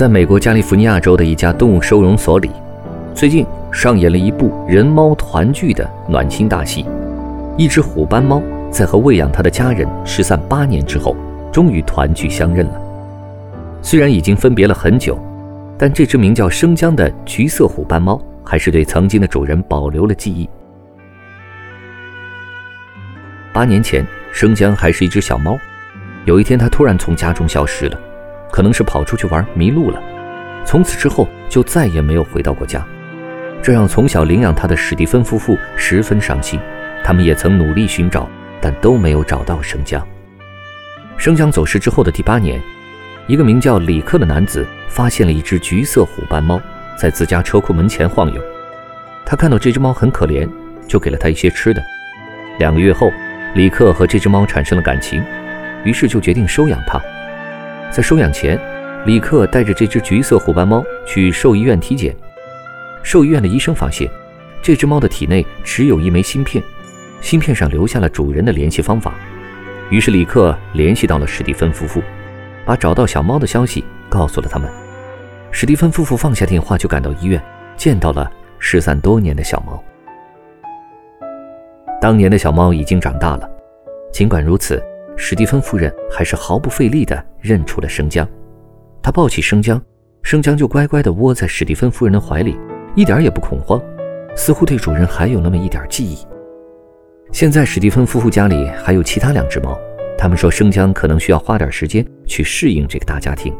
[0.00, 2.50] 在美国加利福尼亚州的一家动物收容所里，
[3.14, 6.86] 最近上演了一部人猫团聚的暖心大戏。
[7.58, 11.14] 一只虎斑猫在和喂养它的家人失散八年之后，
[11.52, 12.80] 终于团聚相认了。
[13.82, 15.18] 虽然已经分别了很久，
[15.76, 18.18] 但这只名叫生姜的橘色虎斑猫。
[18.42, 20.48] 还是对曾经的主人保留了记忆。
[23.52, 25.58] 八年前，生姜还是一只小猫。
[26.24, 28.00] 有一天，它突然从家中消失了，
[28.50, 30.00] 可能是跑出去玩迷路了。
[30.64, 32.84] 从此之后，就再也没有回到过家，
[33.62, 36.60] 这让从小领养它的史蒂芬夫妇十分伤心。
[37.02, 38.28] 他们也曾努力寻找，
[38.60, 40.06] 但都没有找到生姜。
[41.16, 42.60] 生姜走失之后的第八年，
[43.26, 46.60] 一个名叫里克的男子发现了一只橘色虎斑猫。
[46.98, 48.42] 在自家车库门前晃悠，
[49.24, 50.46] 他看到这只猫很可怜，
[50.86, 51.82] 就给了它一些吃的。
[52.58, 53.10] 两个月后，
[53.54, 55.24] 李克和这只猫产生了感情，
[55.82, 57.00] 于是就决定收养它。
[57.90, 58.58] 在收养前，
[59.04, 62.14] 李克带着这只橘色虎斑猫去兽医院体检。
[63.02, 64.08] 兽医院的医生发现，
[64.62, 66.62] 这只猫的体内只有一枚芯片，
[67.20, 69.14] 芯片上留下了主人的联系方法。
[69.90, 72.00] 于是李克联系到了史蒂芬夫妇，
[72.64, 74.70] 把找到小猫的消息告诉了他们。
[75.50, 77.42] 史蒂芬夫妇放下电话，就赶到医院，
[77.76, 78.30] 见到了
[78.60, 79.82] 失散多年的小猫。
[82.00, 83.50] 当年的小猫已经长大了，
[84.12, 84.80] 尽管如此，
[85.22, 88.26] 史蒂芬夫人还是毫不费力地认出了生姜。
[89.02, 89.80] 她抱起生姜，
[90.22, 92.58] 生姜就乖乖地窝在史蒂芬夫人的怀里，
[92.94, 93.78] 一点也不恐慌，
[94.34, 96.16] 似乎对主人还有那么一点记忆。
[97.32, 99.78] 现在史蒂芬夫妇家里还有其他两只猫，
[100.16, 103.54] 他们说生姜可能需要花点时间去适应这个大家庭。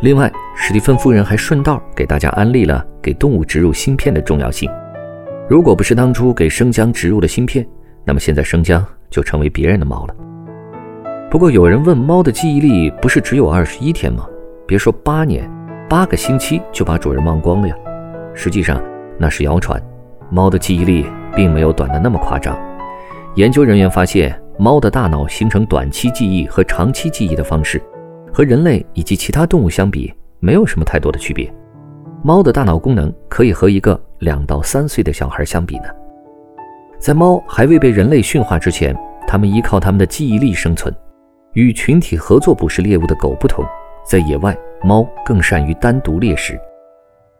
[0.00, 4.68] 另外，史蒂芬夫人还顺道给大家安利了给动物植入芯片的重要性。
[5.46, 7.64] 如果不是当初给生姜植入了芯片，
[8.02, 10.16] 那么现在生姜就成为别人的猫了。
[11.28, 14.24] 不过有人问，猫的记忆力不是只有二十一天吗？
[14.64, 15.50] 别说八年，
[15.88, 17.74] 八个星期就把主人忘光了呀？
[18.32, 18.80] 实际上
[19.18, 19.82] 那是谣传，
[20.30, 21.04] 猫的记忆力
[21.34, 22.56] 并没有短的那么夸张。
[23.34, 27.82] 研究人员发现，猫的大脑形成短期记忆和长期记忆的方式。
[28.32, 31.52] 和人类以及其他动物相比，没有什么太多的区别。
[32.22, 35.84] 猫的大脑功能可以和一个两到三岁的小孩相比呢。
[36.98, 40.94] 在猫还未被人类驯化之前，它们依靠它们的记忆力生存。
[41.56, 43.64] 与群体合作捕食猎物的狗不同，
[44.04, 46.60] 在野外，猫更善于单独猎食。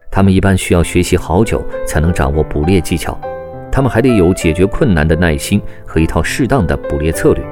[0.09, 3.15] 它们一般需要学习好久才能掌握捕猎技巧，
[3.71, 7.45] 它们还得有解决困难的耐心和一套适当的捕猎策略。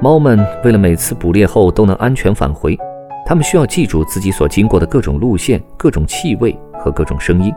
[0.00, 2.76] 猫们为了每次捕猎后都能安全返回，
[3.24, 7.54] 它们需要记住自己所经过的各种路线、各种气味和各种声音，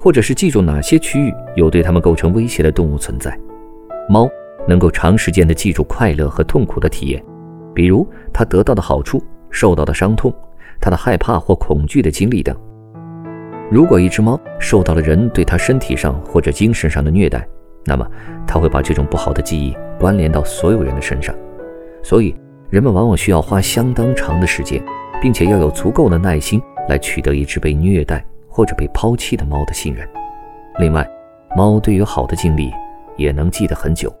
[0.00, 3.38] 或者是记住哪些区域有对它们构成威胁的动物存在。
[4.08, 4.26] 猫
[4.66, 7.22] 能够长时间地记住快乐和痛苦的体验，
[7.74, 10.32] 比如它得到的好处、受到的伤痛、
[10.80, 12.56] 它的害怕或恐惧的经历等。
[13.70, 17.46] 如果一只猫受到了人对它身体上或者精神上的虐待，
[17.84, 18.06] 那么
[18.46, 21.34] 它会把这种不好的记忆关联到所有人的身上。
[22.02, 22.34] 所以，
[22.70, 24.82] 人们往往需要花相当长的时间，
[25.20, 30.06] 并且要有足够的耐心来取得一只被虐待或者被抛弃的猫的信任。
[30.78, 31.06] 另外，
[31.56, 32.70] 猫对于好的经历
[33.16, 34.14] 也能记得很久。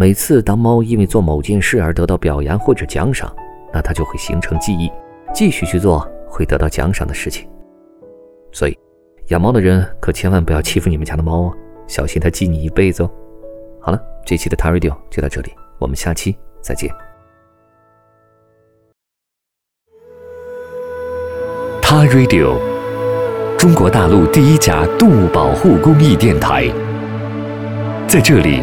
[0.00, 3.34] 每次当猫因为做某件事而得到表扬或者奖赏，
[3.72, 4.88] 那它就会形成记忆，
[5.34, 7.50] 继续去做会得到奖赏的事情。
[8.52, 8.78] 所以，
[9.30, 11.52] 养猫的人可千万不要欺负你们家的猫哦，
[11.88, 13.10] 小心它记你一辈子哦。
[13.80, 15.50] 好了，这期的 t a Radio 就到这里，
[15.80, 16.88] 我们下期再见。
[21.82, 22.56] 他 Radio，
[23.58, 26.68] 中国大陆第一家动物保护公益电台。
[28.06, 28.62] 在这里，